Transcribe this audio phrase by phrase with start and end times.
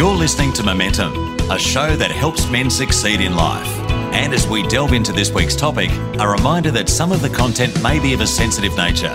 [0.00, 1.12] You're listening to Momentum,
[1.50, 3.68] a show that helps men succeed in life.
[4.14, 7.82] And as we delve into this week's topic, a reminder that some of the content
[7.82, 9.14] may be of a sensitive nature.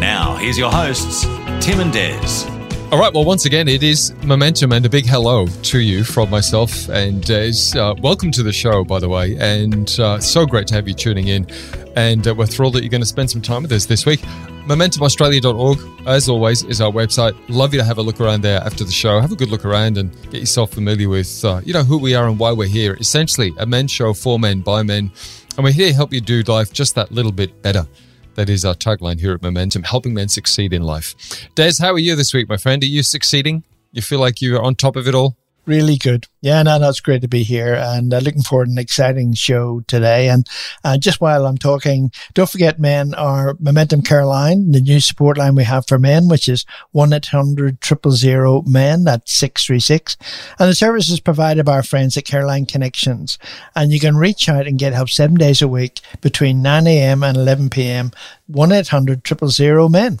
[0.00, 1.22] Now, here's your hosts,
[1.64, 2.53] Tim and Des.
[2.94, 6.30] All right, well, once again, it is Momentum, and a big hello to you from
[6.30, 7.28] myself and.
[7.28, 10.94] Uh, welcome to the show, by the way, and uh, so great to have you
[10.94, 11.44] tuning in.
[11.96, 14.20] And uh, we're thrilled that you're going to spend some time with us this week.
[14.68, 17.34] MomentumAustralia.org, as always, is our website.
[17.48, 19.20] Love you to have a look around there after the show.
[19.20, 22.14] Have a good look around and get yourself familiar with, uh, you know, who we
[22.14, 22.94] are and why we're here.
[23.00, 25.10] Essentially, a men's show for men by men,
[25.56, 27.88] and we're here to help you do life just that little bit better.
[28.34, 31.14] That is our tagline here at Momentum, helping men succeed in life.
[31.54, 32.82] Des, how are you this week, my friend?
[32.82, 33.62] Are you succeeding?
[33.92, 35.36] You feel like you're on top of it all?
[35.66, 36.26] Really good.
[36.40, 39.32] Yeah, no, no, it's great to be here and uh, looking forward to an exciting
[39.34, 40.28] show today.
[40.28, 40.46] And
[40.84, 45.38] uh, just while I'm talking, don't forget, men, our Momentum Care line, the new support
[45.38, 50.16] line we have for men, which is 1-800-000 men, that's 636.
[50.58, 53.38] And the service is provided by our friends at Careline Connections.
[53.74, 57.22] And you can reach out and get help seven days a week between 9 a.m.
[57.22, 58.10] and 11 p.m.
[58.50, 60.18] 1-800-000 men.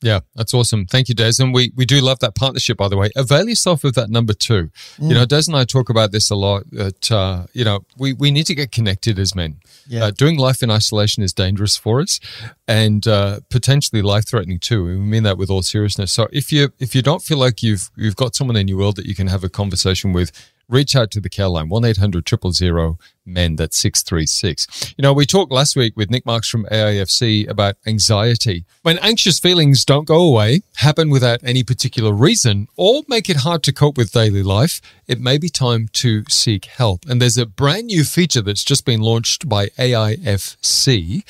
[0.00, 0.86] Yeah, that's awesome.
[0.86, 1.32] Thank you, Des.
[1.40, 3.10] And we, we do love that partnership, by the way.
[3.16, 4.70] Avail yourself of that number two.
[4.98, 5.08] Mm.
[5.08, 8.12] You know, Des and I talk about this a lot that, uh, you know, we,
[8.12, 9.56] we need to get connected as men.
[9.88, 10.04] Yeah.
[10.04, 12.20] Uh, doing life in isolation is dangerous for us
[12.68, 14.84] and uh, potentially life threatening too.
[14.84, 16.12] We mean that with all seriousness.
[16.12, 18.96] So if you if you don't feel like you've you've got someone in your world
[18.96, 20.30] that you can have a conversation with,
[20.68, 24.94] reach out to the care line, 1 800 000 men, that's 636.
[24.96, 28.64] You know, we talked last week with Nick Marks from AIFC about anxiety.
[28.82, 33.62] When anxious feelings don't go away, happen without any particular reason, or make it hard
[33.64, 37.04] to cope with daily life, it may be time to seek help.
[37.08, 41.22] And there's a brand new feature that's just been launched by AIFC.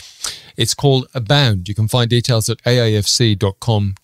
[0.56, 1.69] It's called Abound.
[1.69, 3.99] You can find details at aifc.com.au.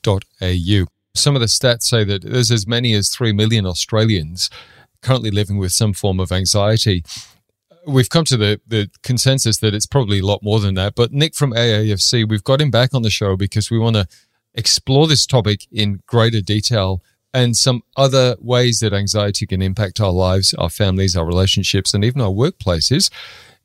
[1.16, 4.51] Some of the stats say that there's as many as 3 million Australians
[5.04, 7.04] currently living with some form of anxiety.
[7.87, 10.94] We've come to the, the consensus that it's probably a lot more than that.
[10.94, 14.06] But Nick from AIFC, we've got him back on the show because we want to
[14.54, 17.03] explore this topic in greater detail
[17.34, 22.04] and some other ways that anxiety can impact our lives, our families, our relationships, and
[22.04, 23.10] even our workplaces.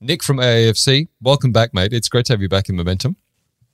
[0.01, 1.93] Nick from AIFC, welcome back, mate.
[1.93, 3.15] It's great to have you back in Momentum.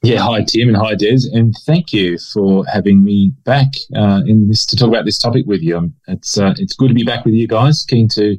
[0.06, 4.48] Yeah, hi Tim and hi Des, and thank you for having me back uh, in
[4.48, 5.80] this to talk about this topic with you.
[5.80, 7.84] Um, it's uh, it's good to be back with you guys.
[7.84, 8.38] Keen to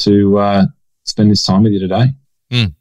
[0.00, 0.66] to uh,
[1.04, 2.12] spend this time with you today.
[2.50, 2.74] Mm.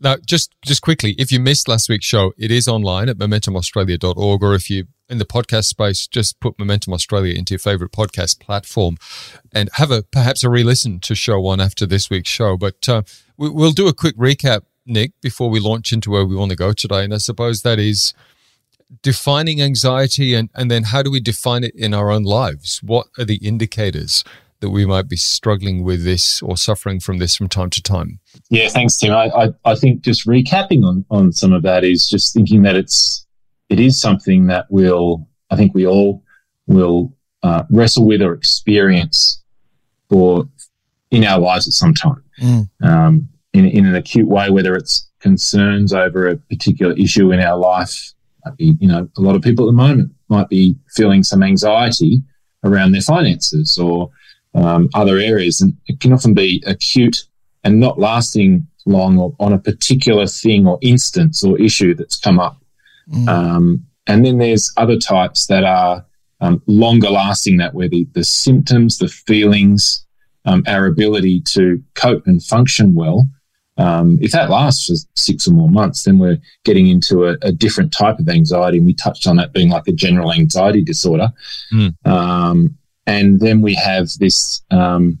[0.00, 4.42] Now, just just quickly, if you missed last week's show, it is online at momentumaustralia.org,
[4.44, 8.38] or if you in the podcast space, just put Momentum Australia into your favorite podcast
[8.38, 8.98] platform,
[9.50, 12.56] and have a perhaps a re-listen to show one after this week's show.
[12.56, 13.02] But uh,
[13.36, 16.56] we, we'll do a quick recap Nick, before we launch into where we want to
[16.56, 17.04] go today.
[17.04, 18.14] And I suppose that is
[19.02, 22.82] defining anxiety and, and then how do we define it in our own lives?
[22.82, 24.24] What are the indicators
[24.60, 28.18] that we might be struggling with this or suffering from this from time to time?
[28.50, 29.12] Yeah, thanks, Tim.
[29.12, 32.74] I, I, I think just recapping on, on some of that is just thinking that
[32.74, 33.26] it's
[33.68, 36.22] it is something that will I think we all
[36.66, 37.12] will
[37.42, 39.42] uh, wrestle with or experience
[40.08, 40.48] for
[41.10, 42.22] in our lives at some time.
[42.40, 42.68] Mm.
[42.82, 47.58] Um, in, in an acute way, whether it's concerns over a particular issue in our
[47.58, 48.12] life.
[48.56, 52.22] Be, you know, a lot of people at the moment might be feeling some anxiety
[52.64, 54.10] around their finances or
[54.54, 57.24] um, other areas, and it can often be acute
[57.64, 62.40] and not lasting long or on a particular thing or instance or issue that's come
[62.40, 62.56] up.
[63.12, 63.28] Mm.
[63.28, 66.06] Um, and then there's other types that are
[66.40, 70.06] um, longer lasting, that where the, the symptoms, the feelings,
[70.46, 73.28] um, our ability to cope and function well
[73.78, 77.52] um, if that lasts for six or more months, then we're getting into a, a,
[77.52, 78.78] different type of anxiety.
[78.78, 81.28] And we touched on that being like a general anxiety disorder.
[81.72, 81.94] Mm.
[82.04, 82.76] Um,
[83.06, 85.20] and then we have this um,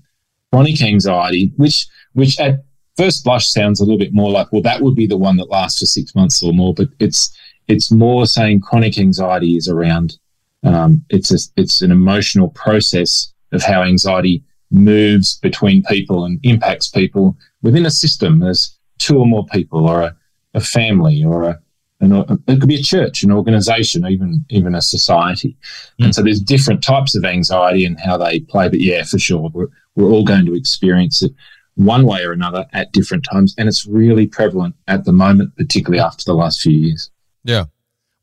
[0.52, 2.64] chronic anxiety, which which at
[2.96, 5.50] first blush sounds a little bit more like, well, that would be the one that
[5.50, 6.74] lasts for six months or more.
[6.74, 7.30] But it's
[7.68, 10.18] it's more saying chronic anxiety is around.
[10.64, 16.88] Um, it's a, it's an emotional process of how anxiety moves between people and impacts
[16.88, 18.40] people within a system.
[18.40, 20.16] There's two or more people, or a,
[20.54, 21.60] a family, or a
[22.00, 22.12] an,
[22.46, 25.56] it could be a church, an organization, even even a society.
[26.00, 26.06] Mm.
[26.06, 28.68] And so there's different types of anxiety and how they play.
[28.68, 31.32] But yeah, for sure, we're, we're all going to experience it
[31.74, 33.54] one way or another at different times.
[33.58, 37.10] And it's really prevalent at the moment, particularly after the last few years.
[37.44, 37.66] Yeah.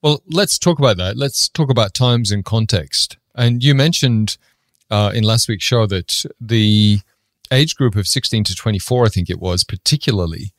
[0.02, 1.18] Well, let's talk about that.
[1.18, 3.18] Let's talk about times and context.
[3.34, 4.38] And you mentioned
[4.90, 7.00] uh, in last week's show that the
[7.52, 10.54] age group of 16 to 24, I think it was, particularly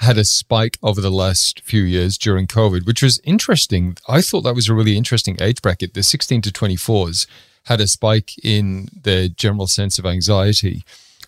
[0.00, 3.96] had a spike over the last few years during COVID, which was interesting.
[4.08, 5.94] I thought that was a really interesting age bracket.
[5.94, 7.26] The 16 to 24s
[7.64, 10.84] had a spike in their general sense of anxiety.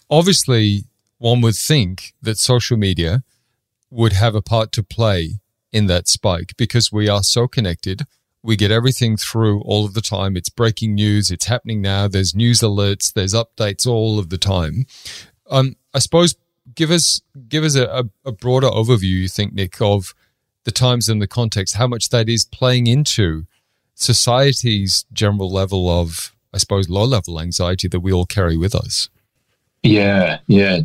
[0.08, 0.84] Obviously,
[1.18, 3.22] one would think that social media
[3.90, 5.40] would have a part to play
[5.72, 8.06] in that spike because we are so connected.
[8.42, 10.36] We get everything through all of the time.
[10.36, 11.30] It's breaking news.
[11.30, 12.08] It's happening now.
[12.08, 13.12] There's news alerts.
[13.12, 14.86] There's updates all of the time.
[15.50, 16.36] Um, I suppose
[16.74, 19.02] give us give us a, a broader overview.
[19.02, 20.14] You think, Nick, of
[20.64, 23.46] the times and the context, how much that is playing into
[23.94, 29.08] society's general level of, I suppose, low level anxiety that we all carry with us.
[29.82, 30.80] Yeah, yeah.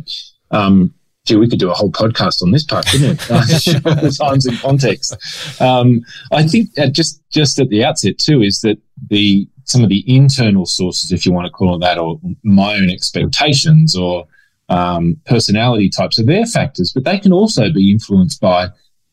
[0.50, 0.94] Um,
[1.26, 4.10] gee, we could do a whole podcast on this part, couldn't we?
[4.16, 5.16] times and context.
[5.60, 6.02] Um,
[6.32, 8.78] I think just just at the outset too is that
[9.10, 12.76] the some of the internal sources, if you want to call it that, or my
[12.76, 14.26] own expectations, or
[14.68, 18.68] um, personality types are their factors, but they can also be influenced by,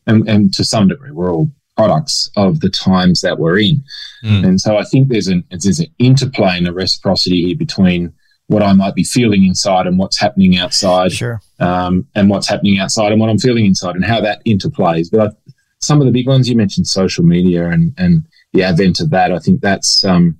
[0.06, 3.82] and, and, to some degree, we're all products of the times that we're in.
[4.24, 4.46] Mm.
[4.46, 8.12] And so I think there's an, there's an interplay and a reciprocity here between
[8.46, 11.40] what I might be feeling inside and what's happening outside, sure.
[11.64, 15.08] Um, and what's happening outside and what I'm feeling inside and how that interplays.
[15.10, 19.00] But I, some of the big ones you mentioned, social media and, and the advent
[19.00, 20.38] of that, I think that's, um,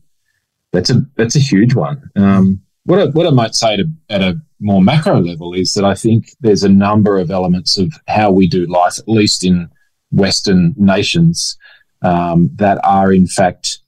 [0.73, 2.11] that's a, that's a huge one.
[2.17, 5.85] Um, what I, what I might say to, at a more macro level is that
[5.85, 9.69] I think there's a number of elements of how we do life, at least in
[10.11, 11.57] Western nations,
[12.03, 13.79] um, that are in fact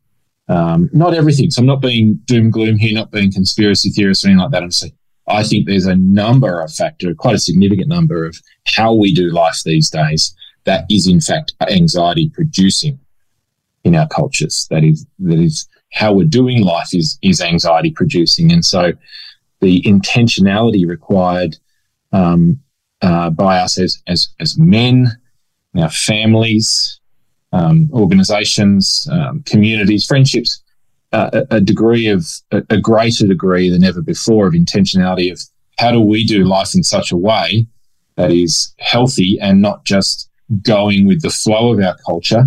[0.48, 1.50] um, not everything.
[1.50, 4.62] So I'm not being doom gloom here, not being conspiracy theorist or anything like that.
[4.62, 4.92] I'm saying
[5.28, 9.30] I think there's a number of factor, quite a significant number of how we do
[9.30, 10.34] life these days
[10.64, 12.98] that is in fact anxiety producing
[13.84, 14.66] in our cultures.
[14.70, 18.92] That is that is how we're doing life is is anxiety producing, and so
[19.60, 21.56] the intentionality required
[22.12, 22.60] um,
[23.02, 25.08] uh, by us as, as, as men,
[25.78, 27.00] our families,
[27.52, 30.62] um, organizations, um, communities, friendships,
[31.12, 35.40] a, a, degree of a, a, greater degree than ever before of intentionality of
[35.78, 37.66] how do we do life in such a way
[38.16, 40.28] that is healthy and not just
[40.62, 42.46] going with the flow of our culture,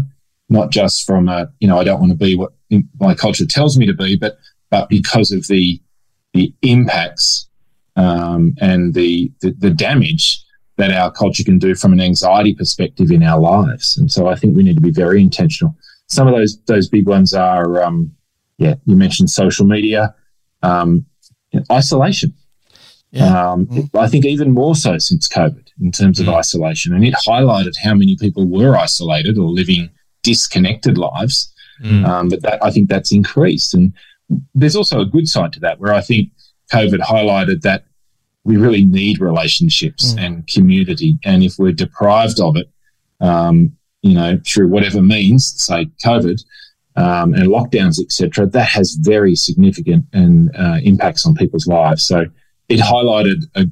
[0.50, 2.52] not just from a, you know, I don't want to be what
[3.00, 4.38] my culture tells me to be, but,
[4.70, 5.82] but because of the
[6.34, 7.50] the impacts
[7.96, 10.44] um, and the, the, the damage
[10.78, 13.98] that our culture can do from an anxiety perspective in our lives.
[13.98, 15.76] And so I think we need to be very intentional.
[16.08, 18.12] Some of those those big ones are, um,
[18.60, 20.14] yeah, you mentioned social media,
[20.62, 21.06] um,
[21.72, 22.34] isolation.
[23.12, 23.52] Yeah.
[23.52, 23.90] Um, mm.
[23.98, 26.36] I think even more so since COVID in terms of mm.
[26.36, 29.90] isolation, and it highlighted how many people were isolated or living
[30.22, 31.52] disconnected lives.
[31.84, 32.06] Mm.
[32.06, 33.94] Um, but that I think that's increased, and
[34.54, 36.30] there's also a good side to that where I think
[36.72, 37.86] COVID highlighted that
[38.44, 40.24] we really need relationships mm.
[40.24, 41.18] and community.
[41.24, 42.70] And if we're deprived of it,
[43.22, 46.44] um, you know, through whatever means, say COVID
[46.96, 52.06] um, and lockdowns, etc., that has very significant and uh, impacts on people's lives.
[52.06, 52.26] So
[52.68, 53.68] it highlighted a,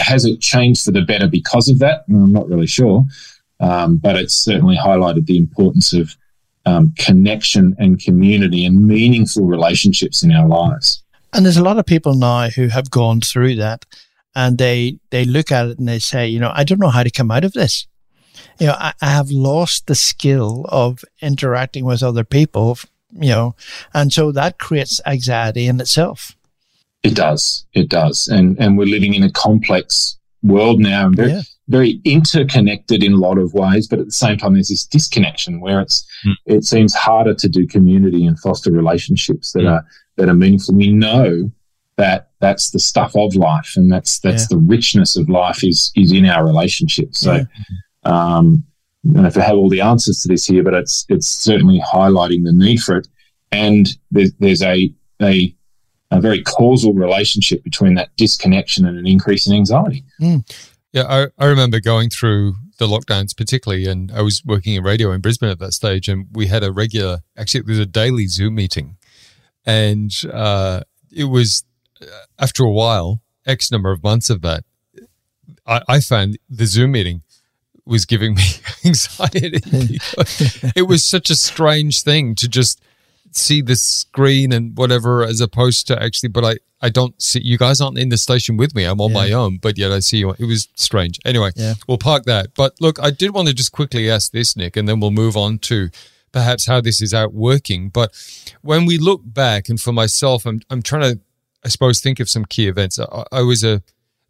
[0.00, 2.04] has it changed for the better because of that?
[2.08, 3.04] I'm not really sure,
[3.60, 6.16] um, but it's certainly highlighted the importance of
[6.66, 11.02] um, connection and community and meaningful relationships in our lives.
[11.32, 13.84] And there's a lot of people now who have gone through that
[14.34, 17.02] and they, they look at it and they say, you know, I don't know how
[17.02, 17.86] to come out of this.
[18.58, 22.78] You know, I, I have lost the skill of interacting with other people,
[23.12, 23.54] you know,
[23.94, 26.36] and so that creates anxiety in itself.
[27.02, 27.66] It does.
[27.72, 28.28] It does.
[28.28, 31.06] And, and we're living in a complex world now.
[31.06, 31.42] and Very, yeah.
[31.68, 35.60] very interconnected in a lot of ways, but at the same time, there's this disconnection
[35.60, 36.34] where it's mm.
[36.46, 39.72] it seems harder to do community and foster relationships that mm.
[39.72, 39.84] are
[40.16, 40.74] that are meaningful.
[40.74, 41.50] We know
[41.96, 44.56] that that's the stuff of life, and that's that's yeah.
[44.56, 47.20] the richness of life is is in our relationships.
[47.20, 47.34] So.
[47.34, 47.44] Yeah.
[48.04, 48.64] Um,
[49.04, 51.28] I don't know if I have all the answers to this here, but it's it's
[51.28, 53.08] certainly highlighting the need for it.
[53.50, 55.54] And there's, there's a, a
[56.10, 60.04] a very causal relationship between that disconnection and an increase in anxiety.
[60.20, 60.44] Mm.
[60.92, 65.10] Yeah, I, I remember going through the lockdowns, particularly, and I was working in radio
[65.12, 68.26] in Brisbane at that stage, and we had a regular, actually, it was a daily
[68.26, 68.98] Zoom meeting.
[69.64, 71.64] And uh, it was,
[72.02, 72.06] uh,
[72.38, 74.64] after a while, X number of months of that,
[75.66, 77.22] I, I found the Zoom meeting
[77.84, 78.42] was giving me
[78.84, 79.60] anxiety.
[80.76, 82.80] it was such a strange thing to just
[83.32, 87.56] see the screen and whatever as opposed to actually but I I don't see you
[87.56, 88.84] guys aren't in the station with me.
[88.84, 89.16] I'm on yeah.
[89.16, 90.32] my own, but yet I see you.
[90.32, 91.20] It was strange.
[91.24, 91.74] Anyway, yeah.
[91.86, 92.54] we'll park that.
[92.56, 95.36] But look, I did want to just quickly ask this, Nick, and then we'll move
[95.36, 95.90] on to
[96.32, 97.88] perhaps how this is out working.
[97.88, 98.10] But
[98.62, 101.20] when we look back, and for myself, I'm I'm trying to,
[101.64, 102.98] I suppose, think of some key events.
[102.98, 103.80] I, I was a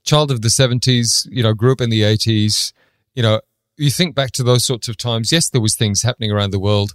[0.05, 2.73] child of the 70s, you know, grew up in the 80s.
[3.15, 3.41] You know,
[3.77, 5.33] you think back to those sorts of times.
[5.33, 6.93] Yes, there was things happening around the world,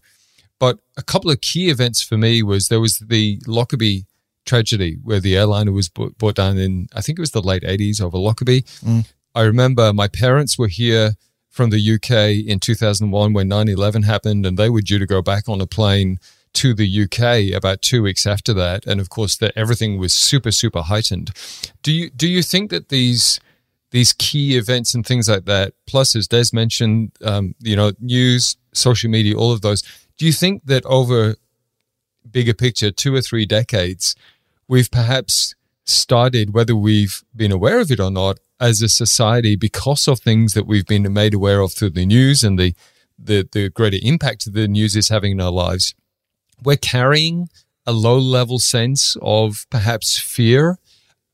[0.60, 4.06] but a couple of key events for me was there was the Lockerbie
[4.46, 8.02] tragedy where the airliner was brought down in, I think it was the late 80s
[8.02, 8.64] over Lockerbie.
[8.84, 9.06] Mm.
[9.36, 11.12] I remember my parents were here
[11.52, 15.22] from the UK in 2001 when 9 11 happened, and they were due to go
[15.22, 16.18] back on a plane
[16.54, 18.86] to the UK about two weeks after that.
[18.88, 21.32] And of course, that everything was super, super heightened.
[21.84, 23.40] Do you, do you think that these,
[23.92, 28.58] these key events and things like that, plus as Des mentioned, um, you know, news,
[28.74, 29.82] social media, all of those,
[30.18, 31.36] do you think that over
[32.30, 34.16] bigger picture, two or three decades,
[34.68, 40.08] we've perhaps started, whether we've been aware of it or not, as a society because
[40.08, 42.74] of things that we've been made aware of through the news and the
[43.20, 45.96] the, the greater impact the news is having in our lives,
[46.64, 47.50] we're carrying
[47.86, 50.78] a low level sense of perhaps fear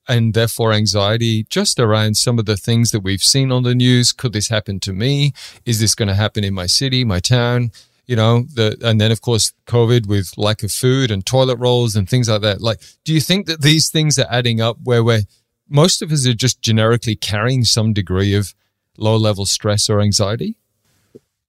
[0.08, 4.12] and therefore anxiety just around some of the things that we've seen on the news.
[4.12, 5.34] Could this happen to me?
[5.66, 7.72] Is this going to happen in my city, my town?
[8.06, 11.96] you know the and then of course covid with lack of food and toilet rolls
[11.96, 12.62] and things like that.
[12.62, 15.22] Like do you think that these things are adding up where we're
[15.70, 18.54] most of us are just generically carrying some degree of
[18.98, 20.58] low level stress or anxiety?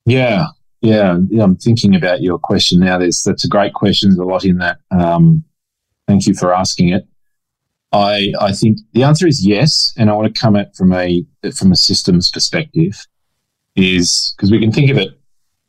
[0.07, 0.47] Yeah.
[0.81, 2.99] Yeah, i'm thinking about your question now.
[2.99, 4.79] There's that's a great question there's a lot in that.
[4.91, 5.43] Um,
[6.07, 7.09] thank you for asking it
[7.95, 11.25] i i think the answer is yes and i want to come at from a
[11.55, 13.07] from a systems perspective
[13.77, 15.19] is because we can think of it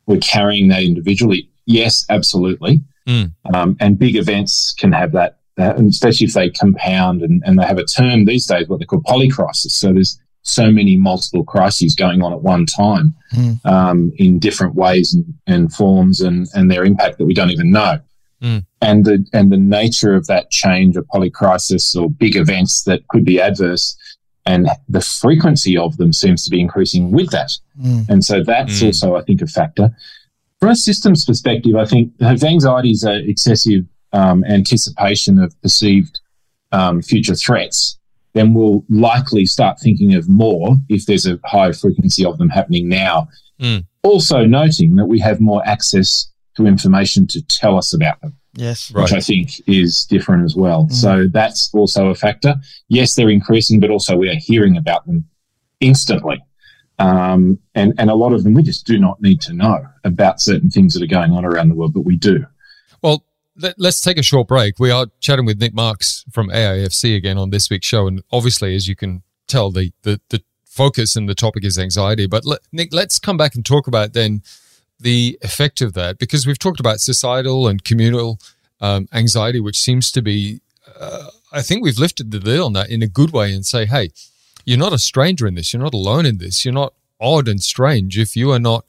[0.06, 1.50] we're carrying that individually.
[1.66, 2.82] Yes, absolutely.
[3.06, 3.32] Mm.
[3.52, 7.58] Um, and big events can have that, that, and especially if they compound and, and
[7.58, 9.72] they have a term these days, what they call polycrisis.
[9.72, 13.64] So there's so many multiple crises going on at one time mm.
[13.66, 17.70] um, in different ways and, and, forms and, and their impact that we don't even
[17.70, 17.98] know.
[18.42, 18.66] Mm.
[18.82, 23.24] And the and the nature of that change of polycrisis or big events that could
[23.24, 23.96] be adverse
[24.46, 27.50] and the frequency of them seems to be increasing with that.
[27.82, 28.08] Mm.
[28.08, 28.86] And so that's mm.
[28.86, 29.90] also, I think, a factor.
[30.60, 36.20] From a systems perspective, I think if anxiety is an excessive um, anticipation of perceived
[36.72, 37.98] um, future threats,
[38.34, 42.88] then we'll likely start thinking of more if there's a high frequency of them happening
[42.88, 43.28] now.
[43.60, 43.84] Mm.
[44.02, 48.36] Also, noting that we have more access to information to tell us about them.
[48.54, 48.90] Yes.
[48.90, 49.18] Which right.
[49.18, 50.86] I think is different as well.
[50.86, 50.92] Mm.
[50.92, 52.56] So that's also a factor.
[52.88, 55.26] Yes, they're increasing, but also we are hearing about them
[55.80, 56.42] instantly.
[56.98, 60.40] Um, and, and a lot of them we just do not need to know about
[60.40, 62.46] certain things that are going on around the world, but we do.
[63.02, 63.24] Well,
[63.58, 64.78] let, us take a short break.
[64.78, 68.06] We are chatting with Nick Marks from AIFC again on this week's show.
[68.06, 72.26] And obviously, as you can tell, the, the, the focus and the topic is anxiety.
[72.26, 74.42] But let, Nick, let's come back and talk about then
[74.98, 78.38] the effect of that because we've talked about societal and communal
[78.80, 80.60] um, anxiety, which seems to be,
[80.98, 83.86] uh, I think we've lifted the lid on that in a good way and say,
[83.86, 84.10] hey,
[84.64, 85.72] you're not a stranger in this.
[85.72, 86.64] You're not alone in this.
[86.64, 88.18] You're not odd and strange.
[88.18, 88.84] If you are not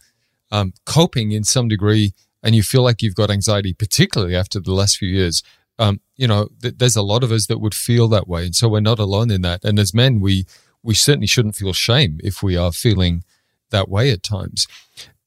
[0.51, 4.73] um, coping in some degree and you feel like you've got anxiety, particularly after the
[4.73, 5.43] last few years,
[5.79, 8.45] um, you know, th- there's a lot of us that would feel that way.
[8.45, 9.63] And so we're not alone in that.
[9.63, 10.45] And as men, we,
[10.81, 13.23] we certainly shouldn't feel shame if we are feeling
[13.69, 14.67] that way at times.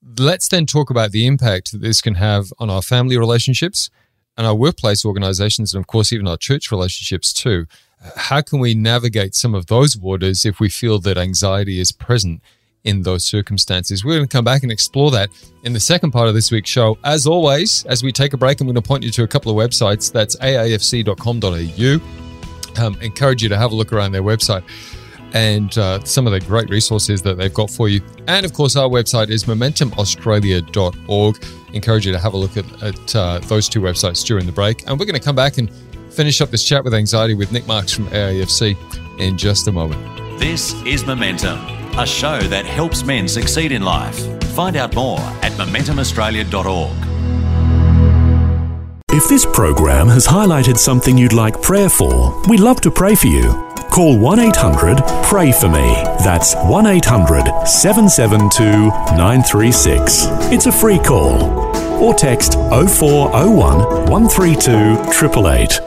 [0.02, 3.90] Let's then talk about the impact that this can have on our family relationships
[4.37, 7.66] and our workplace organizations, and of course, even our church relationships too.
[8.16, 12.40] How can we navigate some of those waters if we feel that anxiety is present
[12.83, 14.02] in those circumstances?
[14.02, 15.28] We're going to come back and explore that
[15.64, 16.97] in the second part of this week's show.
[17.04, 19.52] As always, as we take a break, I'm going to point you to a couple
[19.52, 20.11] of websites.
[20.11, 22.00] That's aifc.com.au.
[22.83, 24.62] Um, encourage you to have a look around their website
[25.34, 28.00] and uh, some of the great resources that they've got for you.
[28.26, 31.44] And of course, our website is momentumaustralia.org.
[31.72, 34.88] Encourage you to have a look at, at uh, those two websites during the break.
[34.88, 35.70] And we're going to come back and
[36.10, 40.40] finish up this chat with anxiety with Nick Marks from AIFC in just a moment.
[40.40, 41.58] This is Momentum,
[41.99, 44.18] a show that helps men succeed in life.
[44.54, 47.10] Find out more at momentumaustralia.org.
[49.12, 53.26] If this program has highlighted something you'd like prayer for, we'd love to pray for
[53.26, 53.70] you.
[53.90, 55.94] Call 1 800 Pray For Me.
[56.23, 60.26] That's 1 800 772 936.
[60.52, 61.42] It's a free call.
[62.00, 65.80] Or text 0401 132 888.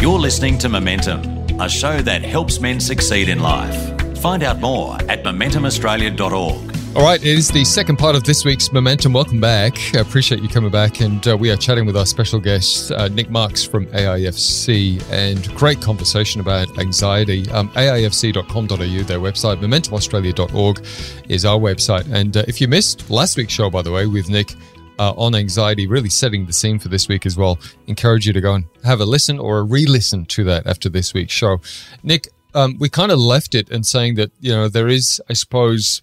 [0.00, 1.20] You're listening to Momentum,
[1.60, 4.18] a show that helps men succeed in life.
[4.18, 6.81] Find out more at momentumaustralia.org.
[6.94, 9.14] All right, it is the second part of this week's Momentum.
[9.14, 9.78] Welcome back.
[9.94, 11.00] I appreciate you coming back.
[11.00, 15.48] And uh, we are chatting with our special guest, uh, Nick Marks from AIFC, and
[15.54, 17.50] great conversation about anxiety.
[17.50, 20.86] Um, AIFC.com.au, their website, momentumaustralia.org
[21.30, 22.12] is our website.
[22.12, 24.52] And uh, if you missed last week's show, by the way, with Nick,
[24.98, 27.58] uh, on anxiety, really setting the scene for this week as well.
[27.86, 30.90] Encourage you to go and have a listen or a re listen to that after
[30.90, 31.58] this week's show.
[32.02, 35.32] Nick, um, we kind of left it and saying that, you know, there is, I
[35.32, 36.02] suppose,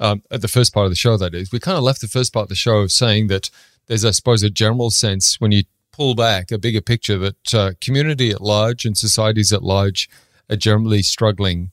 [0.00, 2.08] um, at the first part of the show, that is, we kind of left the
[2.08, 3.50] first part of the show saying that
[3.86, 7.72] there's, I suppose, a general sense when you pull back a bigger picture that uh,
[7.80, 10.08] community at large and societies at large
[10.50, 11.70] are generally struggling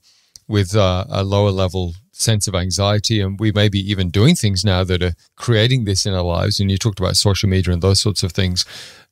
[0.47, 3.19] with uh, a lower level sense of anxiety.
[3.19, 6.59] And we may be even doing things now that are creating this in our lives.
[6.59, 8.65] And you talked about social media and those sorts of things.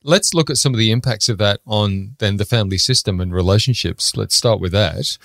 [0.03, 3.33] Let's look at some of the impacts of that on then the family system and
[3.33, 4.15] relationships.
[4.15, 5.17] Let's start with that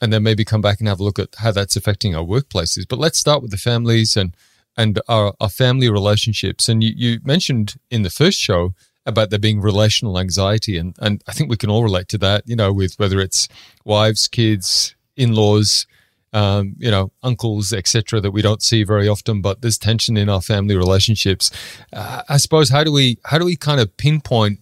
[0.00, 2.86] and then maybe come back and have a look at how that's affecting our workplaces.
[2.88, 4.34] But let's start with the families and
[4.76, 6.68] and our, our family relationships.
[6.68, 8.74] And you, you mentioned in the first show
[9.04, 12.44] about there being relational anxiety, and and I think we can all relate to that.
[12.46, 13.48] You know, with whether it's
[13.84, 15.86] wives, kids, in laws,
[16.32, 19.40] um, you know, uncles, etc., that we don't see very often.
[19.40, 21.50] But there's tension in our family relationships.
[21.92, 24.60] Uh, I suppose how do we how do we kind of pinpoint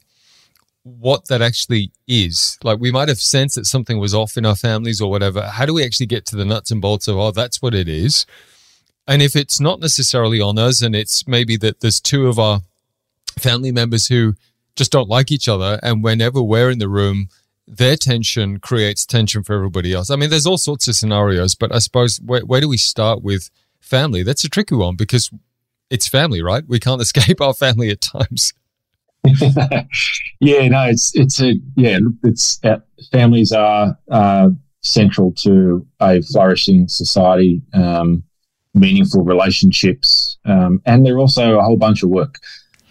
[0.87, 2.59] what that actually is.
[2.63, 5.43] Like we might have sensed that something was off in our families or whatever.
[5.43, 7.89] How do we actually get to the nuts and bolts of, oh, that's what it
[7.89, 8.25] is?
[9.09, 12.61] And if it's not necessarily on us and it's maybe that there's two of our
[13.39, 14.35] family members who
[14.77, 17.29] just don't like each other, and whenever we're in the room,
[17.67, 20.11] their tension creates tension for everybody else.
[20.11, 23.23] I mean, there's all sorts of scenarios, but I suppose where, where do we start
[23.23, 23.51] with
[23.81, 24.23] family?
[24.23, 25.31] That's a tricky one because
[25.91, 26.65] it's family, right?
[26.67, 28.53] We can't escape our family at times.
[30.41, 32.79] yeah, no, it's it's a yeah, it's uh,
[33.11, 34.49] families are uh,
[34.83, 38.23] central to a flourishing society, um,
[38.75, 42.39] meaningful relationships, um, and they're also a whole bunch of work.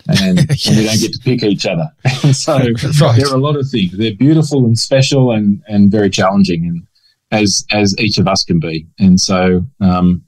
[0.07, 0.67] And, yes.
[0.67, 1.89] and we don't get to pick each other.
[2.23, 3.15] And so right.
[3.17, 3.97] there are a lot of things.
[3.97, 6.87] They're beautiful and special and, and very challenging, and
[7.31, 8.87] as as each of us can be.
[8.99, 10.23] And so um,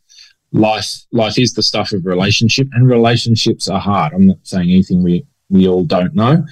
[0.52, 4.14] life life is the stuff of relationship, and relationships are hard.
[4.14, 6.46] I'm not saying anything we we all don't know,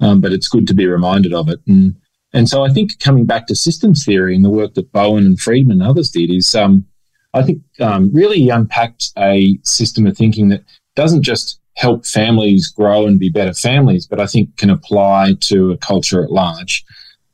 [0.00, 1.60] um, but it's good to be reminded of it.
[1.66, 1.96] And
[2.32, 5.38] and so I think coming back to systems theory and the work that Bowen and
[5.38, 6.86] Friedman and others did is, um,
[7.34, 13.06] I think, um, really unpacked a system of thinking that doesn't just help families grow
[13.06, 16.84] and be better families, but I think can apply to a culture at large.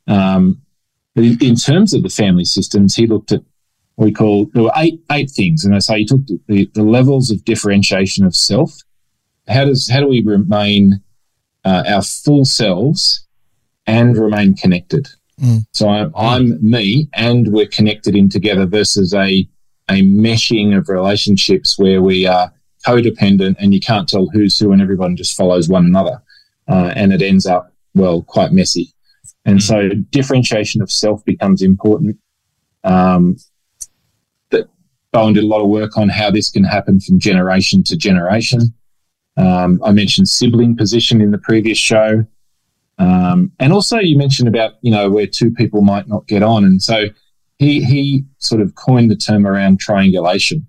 [0.06, 0.62] Um,
[1.16, 3.42] in, in, terms of the family systems, he looked at
[3.96, 6.84] what we call there were eight eight things, and I say he took the, the
[6.84, 8.72] levels of differentiation of self.
[9.48, 11.02] How does how do we remain
[11.68, 13.26] uh, our full selves
[13.86, 15.06] and remain connected.
[15.38, 15.66] Mm.
[15.72, 19.46] So I'm, I'm me and we're connected in together versus a,
[19.90, 22.52] a meshing of relationships where we are
[22.86, 26.22] codependent and you can't tell who's who and everyone just follows one another.
[26.68, 28.92] Uh, and it ends up, well, quite messy.
[29.44, 29.62] And mm.
[29.62, 32.16] so differentiation of self becomes important.
[32.84, 33.36] Um,
[34.50, 34.68] that
[35.12, 38.74] Bowen did a lot of work on how this can happen from generation to generation.
[39.38, 42.26] Um, I mentioned sibling position in the previous show.
[42.98, 46.64] Um, and also you mentioned about, you know, where two people might not get on.
[46.64, 47.06] And so
[47.58, 50.66] he, he sort of coined the term around triangulation.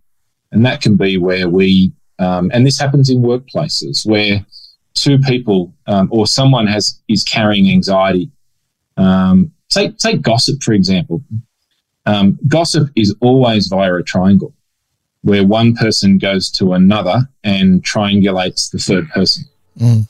[0.52, 4.46] And that can be where we, um, and this happens in workplaces where
[4.94, 8.30] two people um, or someone has, is carrying anxiety.
[8.98, 11.24] Um, say, say gossip, for example.
[12.06, 14.54] Um, gossip is always via a triangle
[15.22, 19.44] where one person goes to another and triangulates the third person.
[19.80, 20.08] Mm.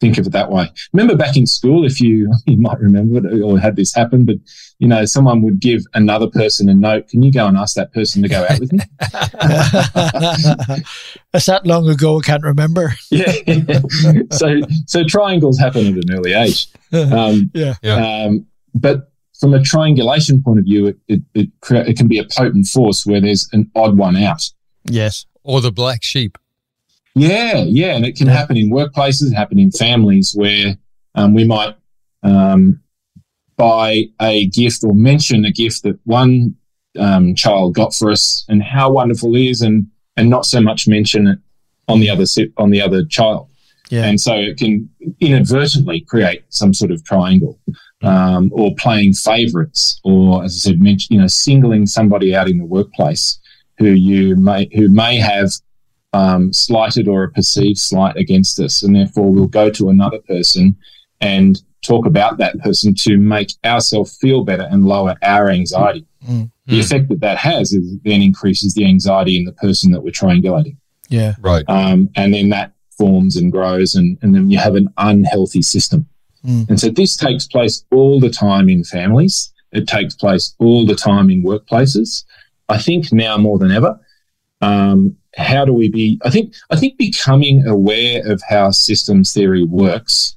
[0.00, 0.72] Think of it that way.
[0.94, 4.36] Remember back in school, if you you might remember it or had this happen, but
[4.78, 7.08] you know, someone would give another person a note.
[7.08, 8.78] Can you go and ask that person to go out with me?
[11.32, 12.18] That's that long ago.
[12.18, 12.94] I can't remember.
[13.10, 13.30] yeah.
[14.30, 16.68] so so triangles happen at an early age.
[16.94, 17.74] Um, yeah.
[17.82, 19.09] Um, but
[19.40, 23.06] from a triangulation point of view, it, it, it, it can be a potent force
[23.06, 24.42] where there's an odd one out.
[24.84, 25.24] Yes.
[25.42, 26.36] Or the black sheep.
[27.14, 27.96] Yeah, yeah.
[27.96, 28.34] And it can yeah.
[28.34, 30.76] happen in workplaces, happen in families where
[31.14, 31.74] um, we might
[32.22, 32.80] um,
[33.56, 36.54] buy a gift or mention a gift that one
[36.98, 40.86] um, child got for us and how wonderful it is and, and not so much
[40.86, 41.38] mention it
[41.88, 42.24] on the other
[42.58, 43.48] on the other child.
[43.88, 44.04] Yeah.
[44.04, 47.58] And so it can inadvertently create some sort of triangle
[48.02, 52.58] um, or playing favourites, or as I said, mention, you know, singling somebody out in
[52.58, 53.38] the workplace
[53.78, 55.50] who you may who may have
[56.12, 60.76] um, slighted or a perceived slight against us, and therefore we'll go to another person
[61.20, 66.06] and talk about that person to make ourselves feel better and lower our anxiety.
[66.28, 66.50] Mm.
[66.66, 66.80] The mm.
[66.80, 70.76] effect that that has is then increases the anxiety in the person that we're triangulating.
[71.08, 71.34] Yeah.
[71.40, 71.64] Right.
[71.68, 76.06] Um, and then that forms and grows, and, and then you have an unhealthy system.
[76.44, 76.68] Mm.
[76.70, 79.52] And so this takes place all the time in families.
[79.72, 82.24] It takes place all the time in workplaces.
[82.68, 83.98] I think now more than ever.
[84.60, 86.20] Um, how do we be?
[86.24, 90.36] I think I think becoming aware of how systems theory works,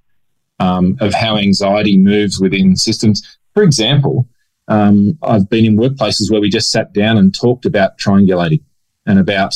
[0.59, 3.21] um, of how anxiety moves within systems.
[3.53, 4.27] For example,
[4.67, 8.61] um, I've been in workplaces where we just sat down and talked about triangulating
[9.05, 9.55] and about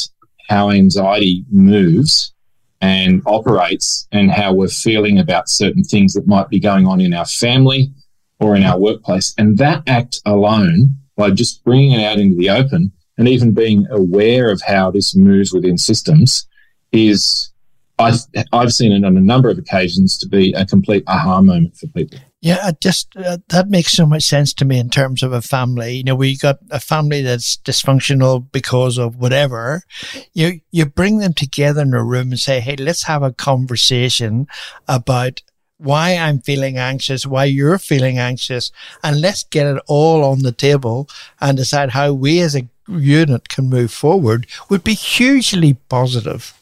[0.49, 2.33] how anxiety moves
[2.81, 7.13] and operates and how we're feeling about certain things that might be going on in
[7.13, 7.91] our family
[8.39, 9.33] or in our workplace.
[9.37, 13.87] And that act alone, by just bringing it out into the open and even being
[13.89, 16.47] aware of how this moves within systems,
[16.91, 17.51] is
[17.97, 18.19] I've,
[18.53, 21.87] I've seen it on a number of occasions to be a complete aha moment for
[21.87, 22.19] people.
[22.39, 25.97] Yeah, just uh, that makes so much sense to me in terms of a family.
[25.97, 29.81] You know, we got a family that's dysfunctional because of whatever.
[30.33, 34.47] You you bring them together in a room and say, "Hey, let's have a conversation
[34.87, 35.41] about
[35.79, 38.71] why I'm feeling anxious, why you're feeling anxious,
[39.03, 41.09] and let's get it all on the table
[41.41, 46.53] and decide how we as a unit can move forward." Would be hugely positive.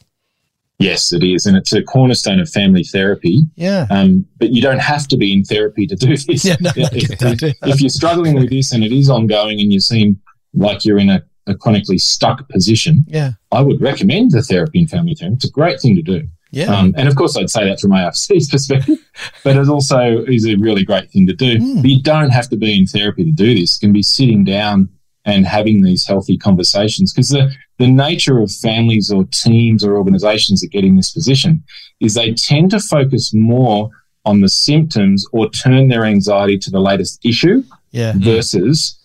[0.77, 1.45] Yes, it is.
[1.45, 3.39] And it's a cornerstone of family therapy.
[3.55, 3.88] Yeah.
[3.89, 6.43] Um, but you don't have to be in therapy to do this.
[6.43, 9.79] Yeah, no, if, if, if, you're struggling with this and it is ongoing and you
[9.79, 10.19] seem
[10.53, 13.31] like you're in a, a, chronically stuck position, yeah.
[13.51, 15.35] I would recommend the therapy in family therapy.
[15.35, 16.27] It's a great thing to do.
[16.51, 16.73] Yeah.
[16.73, 18.97] Um, and of course, I'd say that from AIFC's perspective,
[19.43, 21.57] but it also is a really great thing to do.
[21.57, 21.81] Mm.
[21.81, 23.81] But you don't have to be in therapy to do this.
[23.81, 24.89] You can be sitting down
[25.25, 30.61] and having these healthy conversations because the, the nature of families or teams or organizations
[30.61, 31.63] that get in this position
[31.99, 33.89] is they tend to focus more
[34.23, 38.13] on the symptoms or turn their anxiety to the latest issue yeah.
[38.17, 38.99] versus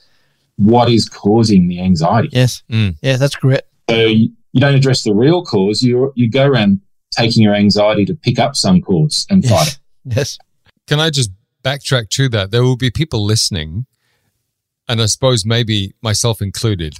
[0.56, 2.28] what is causing the anxiety.
[2.32, 2.62] Yes.
[2.70, 2.96] Mm.
[3.02, 3.66] Yeah, that's correct.
[3.88, 5.82] So you, you don't address the real cause.
[5.82, 6.80] You you go around
[7.12, 9.52] taking your anxiety to pick up some cause and yes.
[9.52, 9.68] fight
[10.06, 10.16] it.
[10.16, 10.38] Yes.
[10.86, 11.30] Can I just
[11.62, 12.50] backtrack to that?
[12.50, 13.86] There will be people listening
[14.90, 16.96] and I suppose maybe myself included,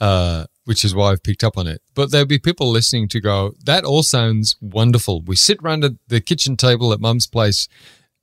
[0.00, 1.80] uh, which is why I've picked up on it.
[1.94, 5.22] But there'll be people listening to go, that all sounds wonderful.
[5.22, 7.68] We sit around at the kitchen table at mum's place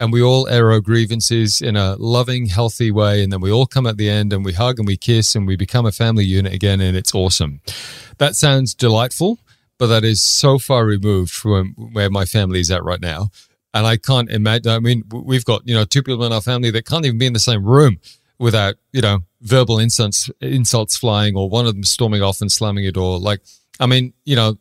[0.01, 3.23] and we all air our grievances in a loving, healthy way.
[3.23, 5.47] And then we all come at the end and we hug and we kiss and
[5.47, 6.81] we become a family unit again.
[6.81, 7.61] And it's awesome.
[8.17, 9.39] That sounds delightful,
[9.77, 13.29] but that is so far removed from where my family is at right now.
[13.73, 14.71] And I can't imagine.
[14.73, 17.27] I mean, we've got, you know, two people in our family that can't even be
[17.27, 17.99] in the same room
[18.39, 22.85] without you know verbal insults insults flying or one of them storming off and slamming
[22.85, 23.19] a door.
[23.19, 23.41] Like
[23.79, 24.57] i mean you know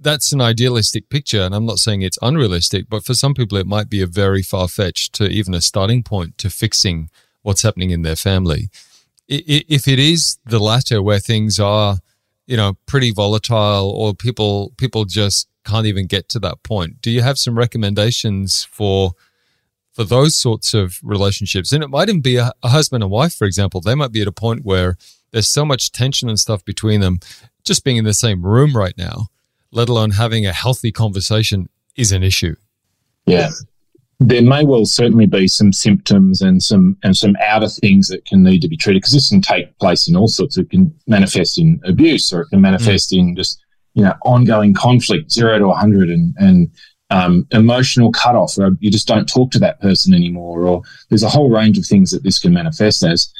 [0.00, 3.66] that's an idealistic picture and i'm not saying it's unrealistic but for some people it
[3.66, 7.08] might be a very far-fetched to even a starting point to fixing
[7.42, 8.70] what's happening in their family.
[9.28, 11.98] If it is the latter where things are
[12.46, 17.10] you know pretty volatile or people people just can't even get to that point do
[17.10, 19.12] you have some recommendations for
[19.94, 21.72] for those sorts of relationships.
[21.72, 23.80] And it might even be a, a, husband and wife, for example.
[23.80, 24.96] They might be at a point where
[25.30, 27.20] there's so much tension and stuff between them.
[27.64, 29.28] Just being in the same room right now,
[29.70, 32.56] let alone having a healthy conversation, is an issue.
[33.26, 33.50] Yeah.
[34.20, 38.42] There may well certainly be some symptoms and some and some outer things that can
[38.42, 40.56] need to be treated because this can take place in all sorts.
[40.56, 43.18] It can manifest in abuse or it can manifest mm.
[43.18, 43.60] in just
[43.94, 46.70] you know ongoing conflict, zero to hundred, and and
[47.14, 51.28] um, emotional cutoff, or you just don't talk to that person anymore, or there's a
[51.28, 53.32] whole range of things that this can manifest as.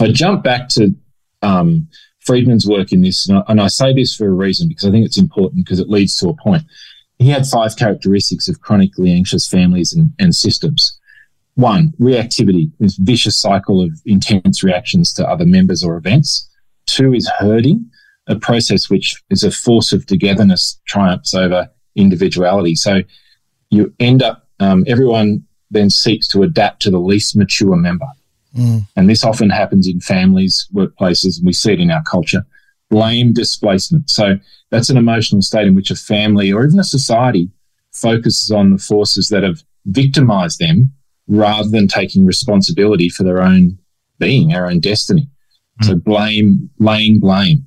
[0.00, 0.94] If I jump back to
[1.42, 1.88] um,
[2.20, 4.90] Friedman's work in this, and I, and I say this for a reason because I
[4.90, 6.62] think it's important because it leads to a point.
[7.18, 10.98] He had five characteristics of chronically anxious families and, and systems.
[11.54, 16.50] One, reactivity, this vicious cycle of intense reactions to other members or events.
[16.86, 17.90] Two is herding,
[18.26, 22.74] a process which is a force of togetherness triumphs over individuality.
[22.74, 23.02] So
[23.70, 28.06] you end up, um, everyone then seeks to adapt to the least mature member.
[28.56, 28.86] Mm.
[28.96, 32.44] And this often happens in families, workplaces, and we see it in our culture.
[32.88, 34.08] Blame displacement.
[34.08, 34.36] So
[34.70, 37.50] that's an emotional state in which a family or even a society
[37.92, 40.92] focuses on the forces that have victimized them
[41.28, 43.78] rather than taking responsibility for their own
[44.18, 45.28] being, our own destiny.
[45.82, 45.86] Mm.
[45.86, 47.66] So blame, laying blame.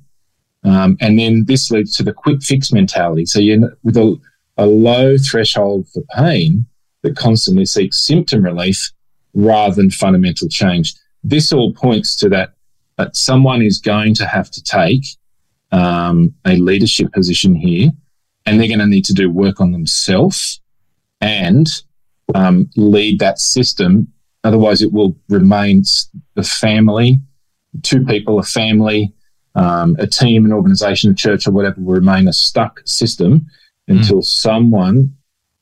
[0.64, 3.26] Um, and then this leads to the quick fix mentality.
[3.26, 4.16] So you're with a,
[4.58, 6.66] a low threshold for pain
[7.02, 8.92] that constantly seeks symptom relief
[9.32, 10.94] rather than fundamental change.
[11.22, 12.52] This all points to that
[12.98, 15.06] that someone is going to have to take
[15.72, 17.90] um, a leadership position here,
[18.44, 20.60] and they're going to need to do work on themselves
[21.22, 21.66] and
[22.34, 24.06] um, lead that system.
[24.44, 25.82] Otherwise, it will remain
[26.34, 27.18] the family,
[27.82, 29.14] two people, a family,
[29.54, 33.46] um, a team, an organization, a church, or whatever will remain a stuck system
[33.88, 34.24] until mm.
[34.24, 35.14] someone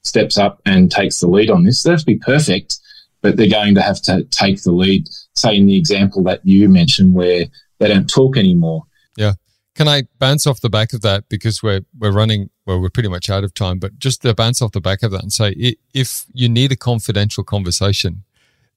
[0.02, 1.82] steps up and takes the lead on this.
[1.82, 2.78] They have to be perfect,
[3.22, 5.08] but they're going to have to take the lead.
[5.34, 7.46] Say in the example that you mentioned, where
[7.78, 8.84] they don't talk anymore.
[9.16, 9.34] Yeah.
[9.74, 13.08] Can I bounce off the back of that because we're we're running well we're pretty
[13.08, 15.76] much out of time, but just to bounce off the back of that and say
[15.94, 18.24] if you need a confidential conversation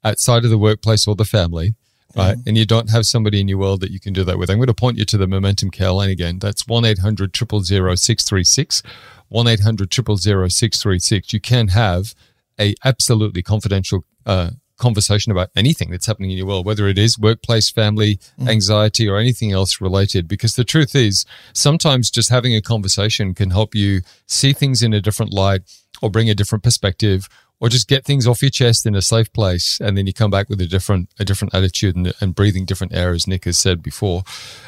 [0.04, 1.74] outside of the workplace or the family,
[2.15, 2.50] right, mm-hmm.
[2.50, 4.58] and you don't have somebody in your world that you can do that with, I'm
[4.58, 6.39] going to point you to the Momentum Care line again.
[6.39, 8.84] That's one 800 636
[9.32, 12.13] one 800 636 You can have
[12.60, 17.17] a absolutely confidential uh, conversation about anything that's happening in your world, whether it is
[17.17, 18.50] workplace, family, mm.
[18.50, 20.28] anxiety, or anything else related.
[20.28, 24.93] Because the truth is, sometimes just having a conversation can help you see things in
[24.93, 25.62] a different light
[26.02, 27.30] or bring a different perspective
[27.62, 30.32] or just get things off your chest in a safe place and then you come
[30.32, 33.58] back with a different a different attitude and, and breathing different air as nick has
[33.58, 34.24] said before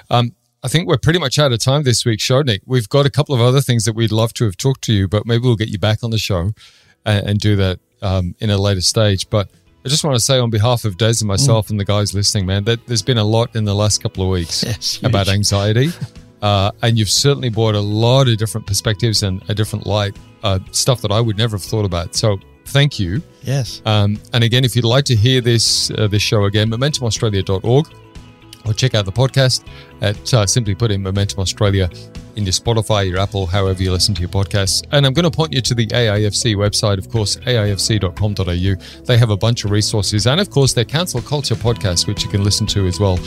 [0.10, 3.06] um, i think we're pretty much out of time this week show nick we've got
[3.06, 5.42] a couple of other things that we'd love to have talked to you but maybe
[5.44, 6.52] we'll get you back on the show
[7.06, 9.50] and, and do that um, in a later stage but
[9.86, 11.72] I just want to say on behalf of Des and myself mm.
[11.72, 14.30] and the guys listening, man, that there's been a lot in the last couple of
[14.30, 15.90] weeks yes, about anxiety.
[16.44, 20.60] Uh, and you've certainly brought a lot of different perspectives and a different light, uh,
[20.72, 22.16] stuff that I would never have thought about.
[22.16, 23.22] So thank you.
[23.42, 23.82] Yes.
[23.86, 27.88] Um, and again, if you'd like to hear this uh, this show again, momentumaustralia.org
[28.66, 29.66] or check out the podcast
[30.02, 31.90] at uh, simply put in Momentum Australia
[32.36, 34.84] in your Spotify, your Apple, however you listen to your podcasts.
[34.92, 39.04] And I'm going to point you to the AIFC website, of course, aifc.com.au.
[39.06, 42.30] They have a bunch of resources and, of course, their Council Culture podcast, which you
[42.30, 43.18] can listen to as well,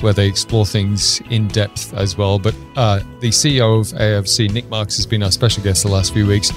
[0.00, 2.38] where they explore things in depth as well.
[2.38, 6.12] But uh, the CEO of AIFC, Nick Marks, has been our special guest the last
[6.12, 6.50] few weeks.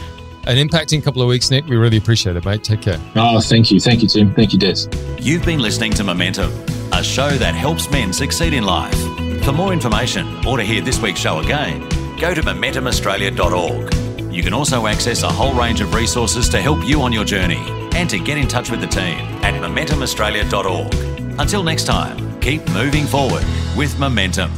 [0.50, 1.68] An impacting couple of weeks, Nick.
[1.68, 2.64] We really appreciate it, mate.
[2.64, 3.00] Take care.
[3.16, 3.80] Oh, thank you.
[3.80, 4.34] Thank you, Tim.
[4.34, 4.88] Thank you, Des.
[5.20, 6.52] You've been listening to Momentum,
[6.92, 9.00] a show that helps men succeed in life.
[9.44, 14.34] For more information or to hear this week's show again, go to MomentumAustralia.org.
[14.34, 17.64] You can also access a whole range of resources to help you on your journey
[17.94, 21.40] and to get in touch with the team at MomentumAustralia.org.
[21.40, 23.46] Until next time, keep moving forward
[23.78, 24.50] with Momentum.